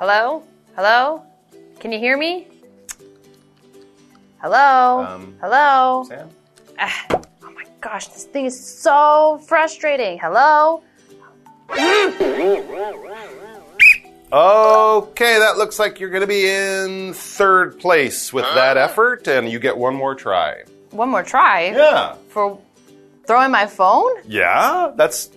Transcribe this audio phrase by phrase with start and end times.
[0.00, 0.42] Hello?
[0.76, 1.22] Hello?
[1.78, 2.46] Can you hear me?
[4.40, 5.04] Hello?
[5.04, 6.04] Um, Hello?
[6.08, 6.30] Sam?
[6.78, 7.06] Ah,
[7.44, 10.18] oh my gosh, this thing is so frustrating.
[10.18, 10.82] Hello?
[14.32, 19.48] Okay, that looks like you're going to be in third place with that effort, and
[19.50, 20.62] you get one more try.
[20.92, 22.14] One more try Yeah.
[22.28, 22.58] for
[23.26, 24.12] throwing my phone?
[24.26, 25.30] Yeah, that's.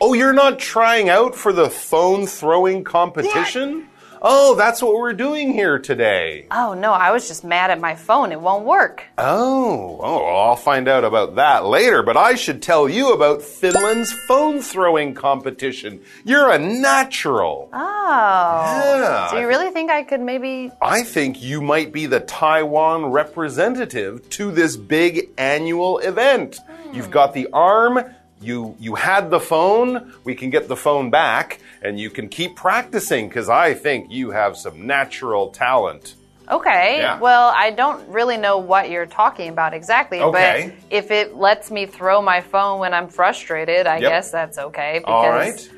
[0.00, 3.88] Oh, you're not trying out for the phone throwing competition?
[4.20, 6.46] Oh, that's what we're doing here today.
[6.50, 8.32] Oh no, I was just mad at my phone.
[8.32, 9.04] It won't work.
[9.16, 14.12] Oh, oh, I'll find out about that later, but I should tell you about Finland's
[14.26, 16.00] phone throwing competition.
[16.24, 17.68] You're a natural.
[17.72, 18.98] Oh.
[19.00, 19.30] Yeah.
[19.30, 20.72] So you really think I could maybe.
[20.82, 26.58] I think you might be the Taiwan representative to this big annual event.
[26.66, 26.94] Hmm.
[26.94, 28.00] You've got the arm,
[28.40, 32.56] you you had the phone, we can get the phone back and you can keep
[32.56, 36.14] practicing cuz I think you have some natural talent.
[36.50, 36.98] Okay.
[37.00, 37.18] Yeah.
[37.18, 40.72] Well, I don't really know what you're talking about exactly, Okay.
[40.72, 44.10] but if it lets me throw my phone when I'm frustrated, I Yep.
[44.10, 45.68] guess that's okay because All right?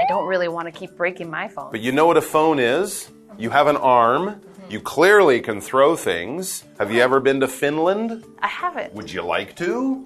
[0.00, 1.70] I don't really want to keep breaking my phone.
[1.70, 3.10] But you know what a phone is?
[3.36, 4.40] You have an arm,
[4.70, 6.64] you clearly can throw things.
[6.78, 8.24] Have you ever been to Finland?
[8.42, 8.94] I haven't.
[8.94, 10.04] Would you like to?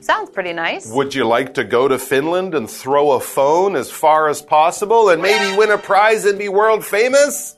[0.00, 0.90] Sounds pretty nice.
[0.90, 5.08] Would you like to go to Finland and throw a phone as far as possible
[5.08, 7.56] and maybe win a prize and be world famous?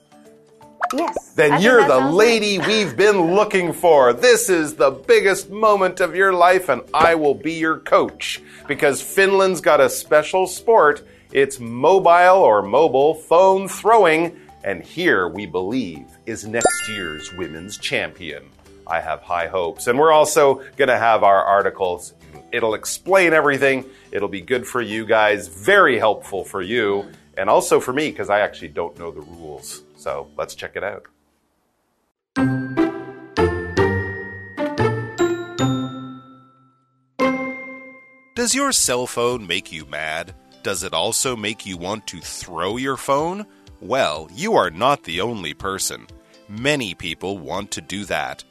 [0.95, 1.33] yes.
[1.35, 4.13] Then think you're the lady we've been looking for.
[4.13, 9.03] This is the biggest moment of your life, and I will be your coach because
[9.03, 11.07] Finland's got a special sport.
[11.33, 18.51] It's mobile or mobile phone throwing, and here we believe is next year's women's champion.
[18.87, 19.87] I have high hopes.
[19.87, 22.15] And we're also going to have our articles.
[22.53, 23.85] It'll explain everything.
[24.11, 27.13] It'll be good for you guys, very helpful for you, mm-hmm.
[27.37, 29.83] and also for me because I actually don't know the rules.
[29.97, 31.07] So let's check it out.
[38.35, 40.33] Does your cell phone make you mad?
[40.63, 43.45] Does it also make you want to throw your phone?
[43.81, 46.07] Well, you are not the only person.
[46.49, 48.45] Many people want to do that.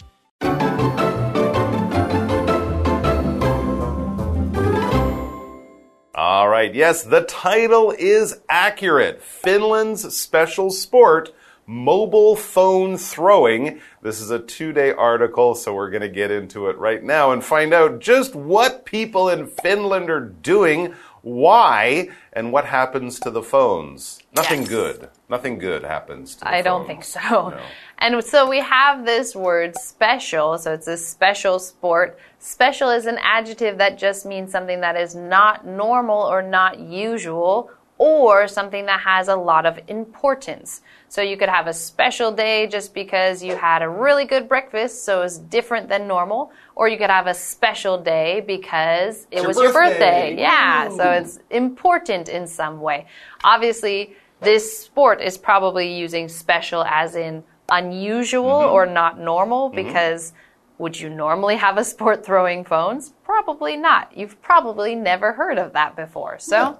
[6.58, 9.22] Right, yes, the title is accurate.
[9.22, 11.32] Finland's special sport,
[11.68, 13.80] mobile phone throwing.
[14.02, 17.32] This is a two day article, so we're going to get into it right now
[17.32, 23.30] and find out just what people in Finland are doing, why, and what happens to
[23.32, 24.20] the phones.
[24.36, 24.70] Nothing Yes.
[24.70, 25.10] good.
[25.30, 27.50] Nothing good happens to the I don't think so.
[27.50, 27.60] No.
[28.00, 30.58] And so we have this word special.
[30.58, 32.20] So it's a special sport.
[32.40, 37.72] Special is an adjective that just means something that is not normal or not usual
[37.98, 40.82] or something that has a lot of importance.
[41.10, 45.04] So you could have a special day just because you had a really good breakfast,
[45.04, 49.58] so it's different than normal, or you could have a special day because it was
[49.58, 50.30] your birthday.
[50.32, 50.42] birthday.
[50.42, 53.08] Yeah, so it's important in some way.
[53.44, 60.34] Obviously, this sport is probably using special as in unusual or not normal because
[60.78, 63.14] would you normally have a sport throwing phones?
[63.24, 64.16] Probably not.
[64.16, 66.38] You've probably never heard of that before.
[66.38, 66.78] So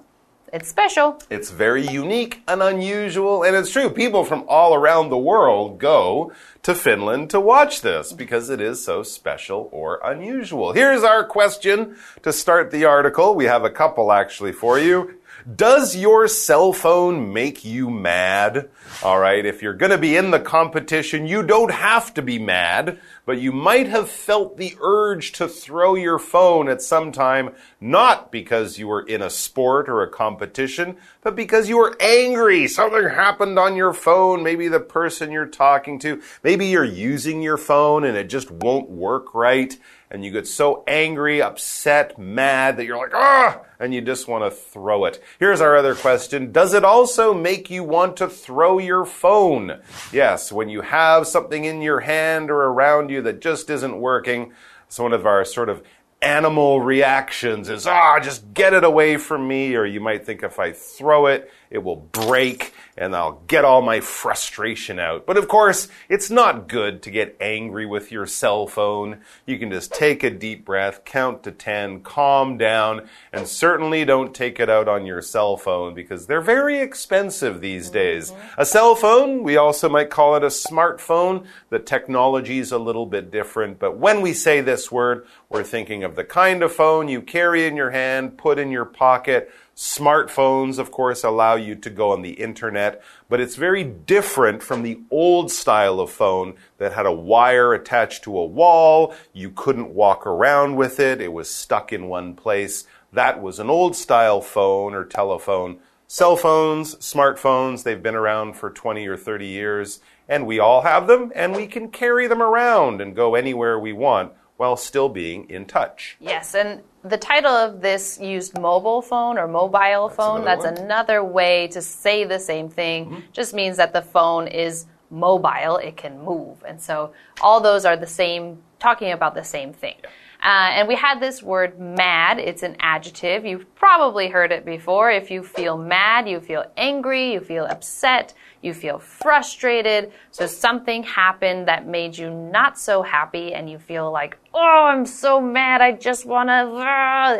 [0.52, 1.20] it's special.
[1.30, 3.90] It's very unique and unusual, and it's true.
[3.90, 6.32] People from all around the world go
[6.62, 10.72] to Finland to watch this because it is so special or unusual.
[10.72, 13.34] Here's our question to start the article.
[13.34, 15.14] We have a couple actually for you.
[15.54, 18.68] Does your cell phone make you mad?
[19.02, 22.38] All right, if you're going to be in the competition, you don't have to be
[22.38, 27.50] mad, but you might have felt the urge to throw your phone at some time,
[27.78, 32.66] not because you were in a sport or a competition, but because you were angry.
[32.66, 34.42] Something happened on your phone.
[34.42, 38.88] Maybe the person you're talking to, maybe you're using your phone and it just won't
[38.88, 39.76] work right.
[40.10, 44.42] And you get so angry, upset, mad that you're like, ah, and you just want
[44.44, 45.22] to throw it.
[45.38, 46.50] Here's our other question.
[46.50, 49.80] Does it also make you want to throw your phone?
[50.10, 54.52] Yes, when you have something in your hand or around you that just isn't working,
[54.86, 55.82] it's one of our sort of
[56.20, 59.76] animal reactions is, ah, just get it away from me.
[59.76, 63.80] Or you might think if I throw it, it will break and I'll get all
[63.80, 65.24] my frustration out.
[65.24, 69.20] But of course, it's not good to get angry with your cell phone.
[69.46, 74.34] You can just take a deep breath, count to 10, calm down, and certainly don't
[74.34, 78.32] take it out on your cell phone because they're very expensive these days.
[78.56, 81.46] A cell phone, we also might call it a smartphone.
[81.70, 86.04] The technology is a little bit different, but when we say this word, We're thinking
[86.04, 89.50] of the kind of phone you carry in your hand, put in your pocket.
[89.74, 94.82] Smartphones, of course, allow you to go on the internet, but it's very different from
[94.82, 99.14] the old style of phone that had a wire attached to a wall.
[99.32, 101.18] You couldn't walk around with it.
[101.18, 102.86] It was stuck in one place.
[103.14, 105.78] That was an old style phone or telephone.
[106.06, 111.06] Cell phones, smartphones, they've been around for 20 or 30 years, and we all have
[111.06, 115.48] them, and we can carry them around and go anywhere we want while still being
[115.48, 116.16] in touch.
[116.20, 120.42] Yes, and the title of this used mobile phone or mobile phone.
[120.42, 120.84] another That's one.
[120.84, 123.06] another way to say the same thing.
[123.06, 123.20] Mm-hmm.
[123.32, 126.64] Just means that the phone is mobile, it can move.
[126.66, 129.94] And so all those are the same, talking about the same thing.
[130.40, 132.38] Uh, and we had this word mad.
[132.38, 133.44] It's an adjective.
[133.44, 135.10] You've probably heard it before.
[135.10, 140.12] If you feel mad, you feel angry, you feel upset, you feel frustrated.
[140.30, 145.06] So something happened that made you not so happy, and you feel like, oh, I'm
[145.06, 145.80] so mad.
[145.80, 146.62] I just want to.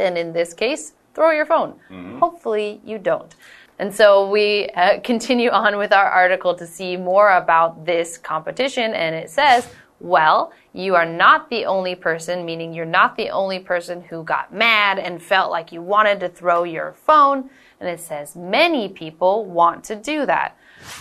[0.04, 1.78] And in this case, throw your phone.
[2.18, 3.34] Hopefully, you don't.
[3.78, 8.92] And so we uh, continue on with our article to see more about this competition,
[8.92, 9.68] and it says,
[10.00, 14.54] well, you are not the only person, meaning you're not the only person who got
[14.54, 17.50] mad and felt like you wanted to throw your phone.
[17.80, 20.56] And it says, many people want to do that.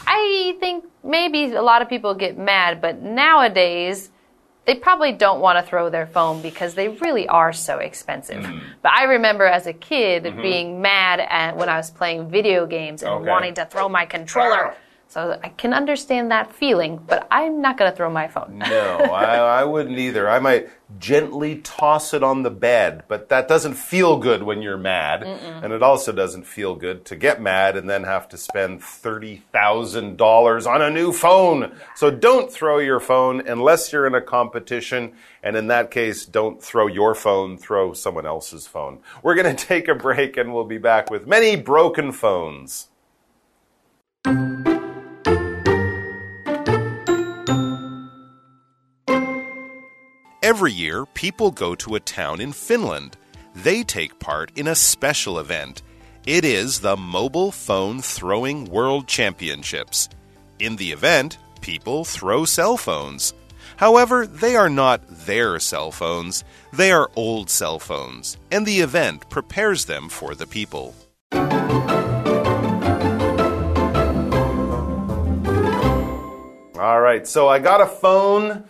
[0.07, 4.09] I think maybe a lot of people get mad, but nowadays,
[4.65, 8.43] they probably don't want to throw their phone because they really are so expensive.
[8.43, 8.57] Mm-hmm.
[8.81, 13.03] But I remember as a kid being mad at when I was playing video games
[13.03, 13.29] and Okay.
[13.29, 14.73] wanting to throw my controller.
[15.09, 18.57] So I can understand that feeling, but I'm not going to throw my phone.
[18.57, 20.29] No, I, I wouldn't either.
[20.29, 20.69] I might
[20.99, 25.23] gently toss it on the bed, but that doesn't feel good when you're mad.
[25.63, 30.67] And it also doesn't feel good to get mad and then have to spend $30,000
[30.67, 31.75] on a new phone.
[31.95, 35.13] So don't throw your phone unless you're in a competition.
[35.41, 38.99] And in that case, don't throw your phone, throw someone else's phone.
[39.23, 42.89] We're going to take a break and we'll be back with many broken phones.
[50.57, 53.15] Every year, people go to a town in Finland.
[53.53, 55.83] They take part in a special event.
[56.25, 60.09] It is the Mobile Phone Throwing World Championships.
[60.57, 63.35] In the event, people throw cell phones.
[63.75, 66.43] However, they are not their cell phones,
[66.73, 70.95] they are old cell phones, and the event prepares them for the people.
[76.79, 78.65] All right, so I got a phone.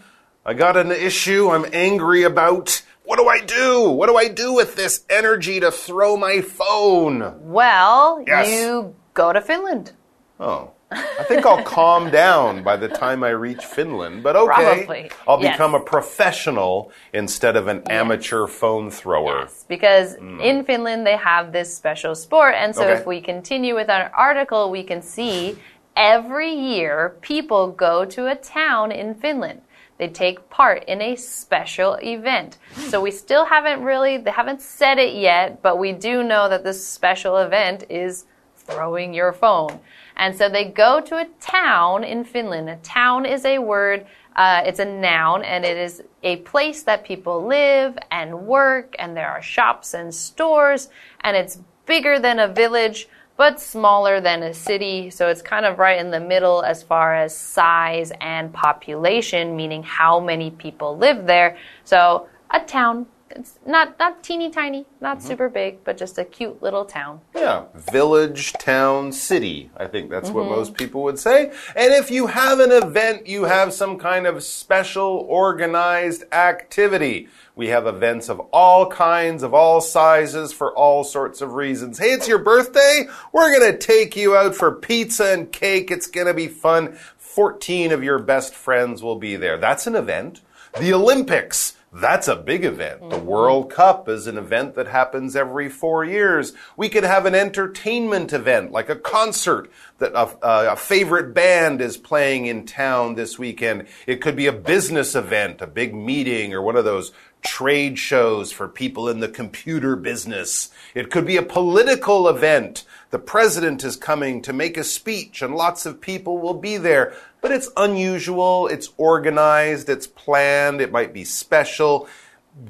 [0.47, 2.81] I got an issue I'm angry about.
[3.03, 3.89] What do I do?
[3.89, 7.33] What do I do with this energy to throw my phone?
[7.51, 8.49] Well, Yes.
[8.49, 9.91] you go to Finland.
[10.39, 10.71] Oh.
[10.91, 14.85] I think I'll calm down by the time I reach Finland, but okay.
[14.85, 15.11] Probably.
[15.27, 15.53] I'll Yes.
[15.55, 19.41] become a professional instead of an amateur phone thrower.
[19.41, 22.55] Yes, because in Finland they have this special sport.
[22.55, 22.85] And so Mm.
[22.91, 22.99] Okay.
[23.01, 25.57] if we continue with our article, we can see
[25.97, 29.61] every year people go to a town in Finland.
[29.97, 32.57] They take part in a special event.
[32.89, 36.63] So we still haven't really, they haven't said it yet, but we do know that
[36.63, 38.25] this special event is
[38.55, 39.79] throwing your phone.
[40.15, 42.69] And so they go to a town in Finland.
[42.69, 47.03] A town is a word, uh, it's a noun, and it is a place that
[47.03, 50.89] people live and work, and there are shops and stores,
[51.21, 55.09] and it's bigger than a village, but smaller than a city.
[55.11, 59.83] So it's kind of right in the middle as far as size and population, meaning
[59.83, 61.57] how many people live there.
[61.83, 63.05] So a town.
[63.31, 65.27] It's not not teeny tiny, not mm-hmm.
[65.27, 67.21] super big, but just a cute little town.
[67.35, 69.69] Yeah, village, town, city.
[69.77, 70.55] I think that's what mm-hmm.
[70.55, 71.51] most people would say.
[71.75, 77.27] And if you have an event, you have some kind of special organized activity.
[77.55, 81.97] We have events of all kinds, of all sizes, for all sorts of reasons.
[81.97, 83.07] Hey, it's your birthday?
[83.31, 85.89] We're going to take you out for pizza and cake.
[85.89, 86.97] It's going to be fun.
[87.17, 89.57] 14 of your best friends will be there.
[89.57, 90.41] That's an event.
[90.79, 91.76] The Olympics.
[91.99, 93.09] That's a big event.
[93.09, 96.53] The World Cup is an event that happens every four years.
[96.75, 101.97] We could have an entertainment event, like a concert that a, a favorite band is
[101.97, 103.87] playing in town this weekend.
[104.05, 108.51] It could be a business event, a big meeting, or one of those trade shows
[108.51, 110.69] for people in the computer business.
[110.93, 112.83] It could be a political event.
[113.09, 117.13] The president is coming to make a speech and lots of people will be there.
[117.41, 122.09] But it's unusual, it's organized, it's planned, it might be special.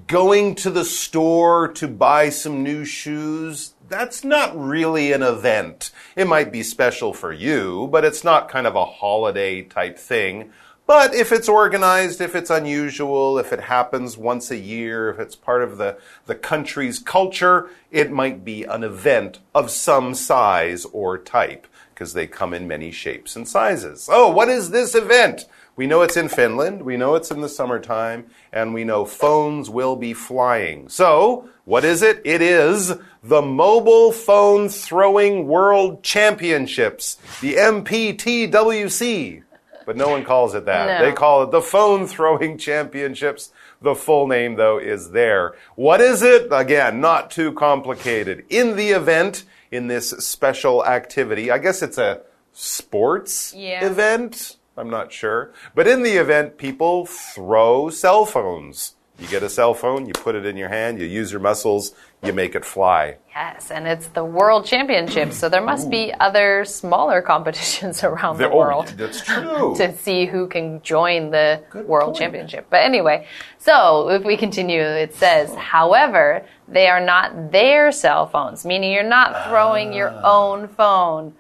[0.05, 5.91] Going to the store to buy some new shoes, that's not really an event.
[6.15, 10.51] It might be special for you, but it's not kind of a holiday type thing.
[10.87, 15.35] But if it's organized, if it's unusual, if it happens once a year, if it's
[15.35, 21.17] part of the, the country's culture, it might be an event of some size or
[21.17, 24.07] type because they come in many shapes and sizes.
[24.09, 25.45] Oh, what is this event?
[25.75, 29.69] We know it's in Finland, we know it's in the summertime, and we know phones
[29.69, 30.87] will be flying.
[30.87, 32.21] So, what is it?
[32.23, 39.43] It is the Mobile Phone Throwing World Championships, the MPTWC
[39.87, 40.99] but no one calls it that.
[40.99, 41.05] No.
[41.05, 43.53] They call it the Phone Throwing Championships.
[43.81, 45.55] The full name, though, is there.
[45.75, 46.49] What is it?
[46.51, 48.43] Again, not too complicated.
[48.49, 52.19] In the event, in this special activity, I guess it's a
[52.51, 53.85] sports Yeah.
[53.85, 54.57] event.
[54.75, 55.53] I'm not sure.
[55.73, 58.95] But in the event, people throw cell phones.
[59.19, 61.91] You get a cell phone, you put it in your hand, you use your muscles,
[62.23, 63.17] you make it fly.
[63.33, 68.49] Yes, and it's the World Championship, so there must be other smaller competitions around There-
[68.49, 68.87] the oh, world.
[68.95, 69.73] that's true.
[69.77, 72.17] to see who can join the World point.
[72.17, 72.67] Championship.
[72.69, 73.25] But anyway,
[73.57, 79.03] so if we continue, it says, however, they are not their cell phones, meaning you're
[79.03, 80.21] not throwing your Ah.
[80.51, 81.33] own phone.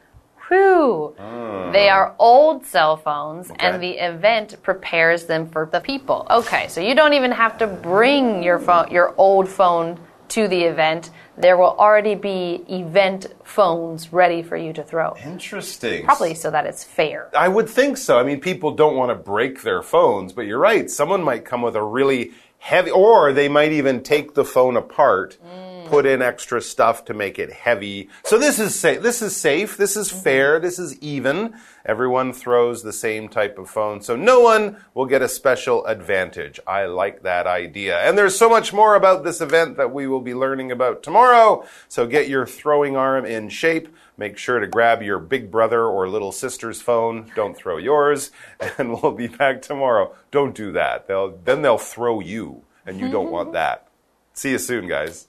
[0.49, 1.15] Whew.
[1.19, 1.71] Ah.
[1.71, 3.65] They are old cell phones, Okay.
[3.65, 6.25] and the event prepares them for the people.
[6.29, 9.99] Okay, so you don't even have to bring your phone, your old phone,
[10.29, 11.09] to the event.
[11.37, 15.15] There will already be event phones ready for you to throw.
[15.23, 16.03] Interesting.
[16.05, 17.29] Probably so that it's fair.
[17.37, 18.17] I would think so.
[18.19, 20.89] I mean, people don't want to break their phones, but you're right.
[20.89, 25.37] Someone might come with a really heavy, or they might even take the phone apart,
[25.45, 25.66] mm.
[25.87, 28.09] Put in extra stuff to make it heavy.
[28.23, 29.01] So this is safe.
[29.01, 29.77] This is safe.
[29.77, 30.19] This is mm-hmm.
[30.19, 30.59] fair.
[30.59, 31.55] This is even.
[31.85, 36.59] Everyone throws the same type of phone, so no one will get a special advantage.
[36.67, 37.97] I like that idea.
[37.99, 41.65] And there's so much more about this event that we will be learning about tomorrow.
[41.87, 43.87] So get your throwing arm in shape.
[44.17, 47.31] Make sure to grab your big brother or little sister's phone.
[47.35, 48.31] Don't throw yours.
[48.77, 50.13] And we'll be back tomorrow.
[50.29, 51.07] Don't do that.
[51.07, 53.87] They'll, then they'll throw you, and you don't want that.
[54.33, 55.27] See you soon, guys.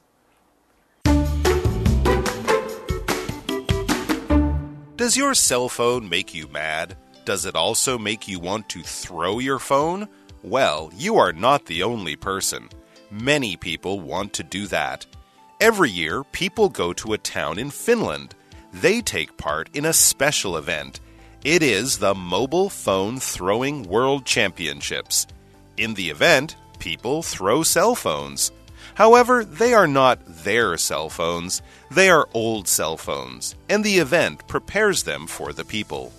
[4.98, 6.96] Does your cell phone make you mad?
[7.24, 10.08] Does it also make you want to throw your phone?
[10.42, 12.68] Well, you are not the only person.
[13.08, 15.06] Many people want to do that.
[15.60, 18.34] Every year, people go to a town in Finland.
[18.72, 20.98] They take part in a special event.
[21.44, 25.28] It is the Mobile Phone Throwing World Championships.
[25.76, 28.50] In the event, people throw cell phones.
[28.95, 31.61] However, they are not their cell phones,
[31.91, 36.11] they are old cell phones, and the event prepares them for the people.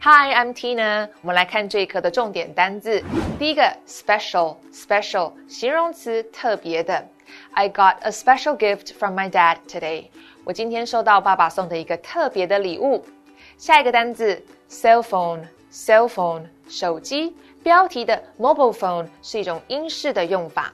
[0.00, 1.08] Hi, I'm Tina。
[1.20, 3.02] 我们来看这一课的重点单字。
[3.38, 7.04] 第一个，special，special，形容词，特别的。
[7.54, 10.06] I got a special gift from my dad today。
[10.44, 13.04] 我今天收到爸爸送的一个特别的礼物。
[13.58, 14.40] 下一个单字，
[14.70, 15.02] cell
[15.70, 17.36] phone，cell phone，手机。
[17.62, 20.72] 标题的 mobile phone 是一种英式的用法。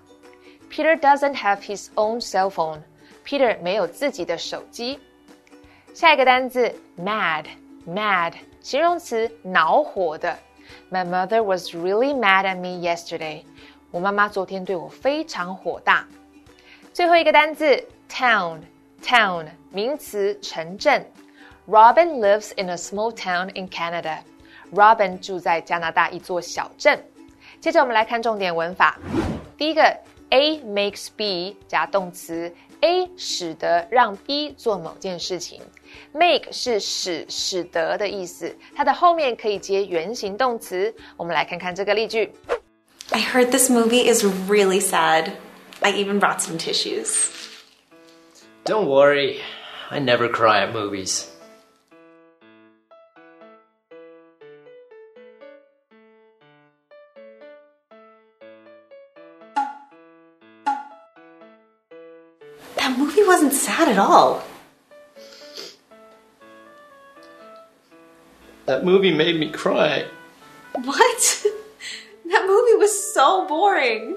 [0.70, 5.00] Peter doesn't have his own cell phone。Peter 没有自己的手机。
[5.94, 7.46] 下一个单字 mad
[7.86, 10.38] mad 形容词恼火的。
[10.90, 13.44] My mother was really mad at me yesterday。
[13.90, 16.06] 我妈妈昨天对我非常火大。
[16.92, 18.60] 最后一个单字 town
[19.02, 21.06] town 名词城镇。
[21.66, 24.18] Robin lives in a small town in Canada。
[24.72, 27.02] Robin 住在加拿大一座小镇。
[27.60, 28.98] 接着我们来看重点文法。
[29.56, 29.82] 第一个
[30.30, 35.60] A makes B 加动词，A 使得让 B 做某件事情。
[36.12, 40.92] Make 是使使得的意思，它的后面可以接原形动词。
[41.16, 42.32] 我们来看看这个例句。
[43.10, 45.32] I heard this movie is really sad.
[45.80, 47.28] I even brought some tissues.
[48.64, 49.40] Don't worry,
[49.90, 51.26] I never cry at movies.
[62.76, 64.40] That movie wasn't sad at all.
[68.66, 70.04] That movie made me cry.
[70.72, 71.46] What?
[72.30, 74.16] that movie was so boring.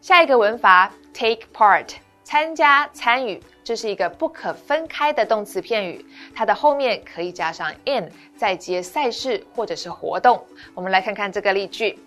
[0.00, 1.90] 下一个文法 take part
[2.24, 6.04] 参加参与，这是一个不可分开的动词片语，
[6.34, 10.42] 它的后面可以加上 in，再接赛事或者是活动。
[10.74, 11.98] 我们来看看这个例句：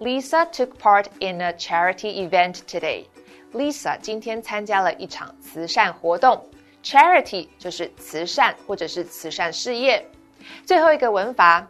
[0.00, 3.06] Lisa took part in a charity event today.
[3.57, 6.41] Lisa 今天参加了一场慈善活动。
[6.83, 10.05] Charity 就是慈善或者是慈善事业。
[10.65, 11.67] 最后一个文法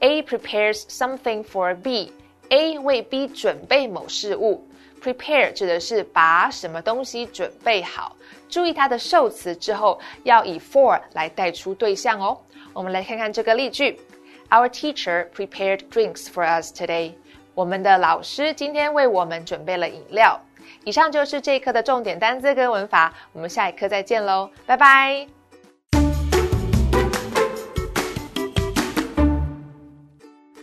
[0.00, 2.12] ，A prepares something for B。
[2.50, 4.66] A 为 B 准备某事物
[5.00, 8.16] Prepare 指的是把什么东西准备好，
[8.48, 12.36] 注意它的受词之后要以 for 来带出对象哦。
[12.72, 13.98] 我们来看看这个例句
[14.50, 17.12] ：Our teacher prepared drinks for us today.
[17.54, 20.38] 我们的老师今天为我们准备了饮料。
[20.83, 25.27] 以上就是这一课的重点单词跟文法，我们下一课再见喽，拜拜。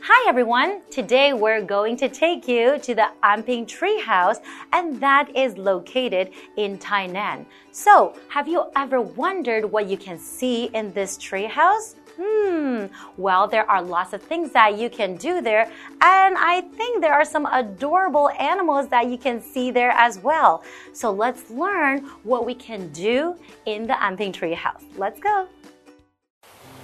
[0.04, 0.80] Hi everyone!
[0.90, 4.40] Today we're going to take you to the Anping Tree House,
[4.70, 7.46] and that is located in Tainan.
[7.72, 11.95] So, have you ever wondered what you can see in this tree house?
[12.19, 15.71] Hmm, well, there are lots of things that you can do there,
[16.01, 20.63] and I think there are some adorable animals that you can see there as well.
[20.93, 23.35] So let's learn what we can do
[23.67, 24.83] in the Anping Tree House.
[24.97, 25.47] Let's go.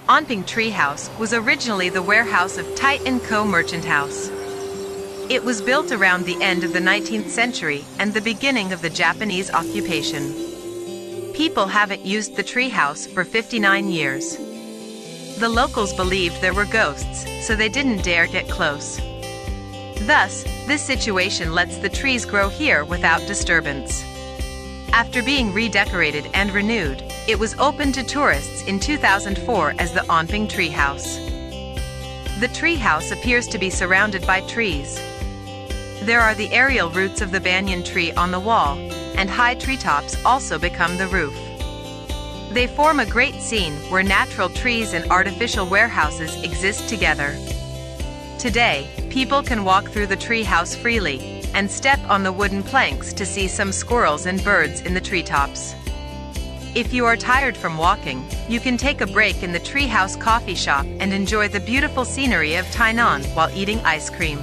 [0.08, 3.44] Anping Tree House was originally the warehouse of Tait & Co.
[3.44, 4.28] Merchant House.
[5.30, 8.90] It was built around the end of the 19th century and the beginning of the
[8.90, 10.22] Japanese occupation.
[11.32, 14.36] People haven't used the treehouse for 59 years.
[15.38, 19.00] The locals believed there were ghosts, so they didn't dare get close.
[20.02, 24.04] Thus, this situation lets the trees grow here without disturbance.
[24.92, 30.48] After being redecorated and renewed, it was opened to tourists in 2004 as the Anping
[30.48, 31.18] Treehouse.
[32.38, 35.00] The treehouse appears to be surrounded by trees.
[36.02, 38.78] There are the aerial roots of the banyan tree on the wall,
[39.16, 41.36] and high treetops also become the roof.
[42.54, 47.36] They form a great scene where natural trees and artificial warehouses exist together.
[48.38, 53.26] Today, people can walk through the treehouse freely and step on the wooden planks to
[53.26, 55.74] see some squirrels and birds in the treetops.
[56.76, 60.54] If you are tired from walking, you can take a break in the Treehouse Coffee
[60.54, 64.38] Shop and enjoy the beautiful scenery of Tainan while eating ice cream.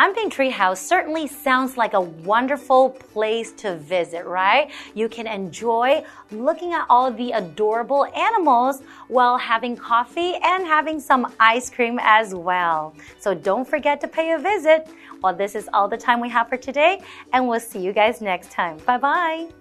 [0.00, 4.70] Anping Tree House certainly sounds like a wonderful place to visit, right?
[4.94, 11.30] You can enjoy looking at all the adorable animals while having coffee and having some
[11.38, 12.94] ice cream as well.
[13.18, 14.88] So don't forget to pay a visit.
[15.22, 17.02] Well, this is all the time we have for today,
[17.34, 18.78] and we'll see you guys next time.
[18.86, 19.59] Bye bye.